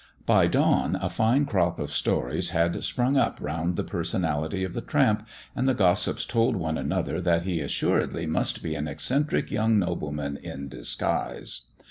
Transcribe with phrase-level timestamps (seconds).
[0.25, 4.81] By dawn a fine crop of stories had sprung up round the personality of the
[4.81, 9.77] tramp, and the gossips told one another that he assuredly must be an eccentric young
[9.77, 11.67] nobleman in disguise.